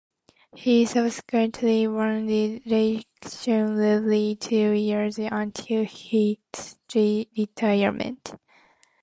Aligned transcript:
He 0.55 0.87
subsequently 0.87 1.85
won 1.87 2.25
re-election 2.25 3.79
every 3.79 4.35
two 4.41 4.71
years 4.71 5.19
until 5.19 5.83
his 5.83 6.37
retirement. 7.37 8.33